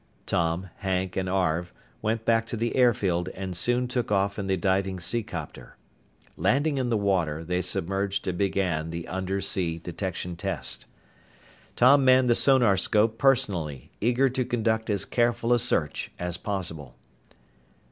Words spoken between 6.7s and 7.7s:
on the water, they